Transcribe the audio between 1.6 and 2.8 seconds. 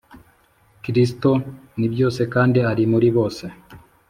ni byose kandi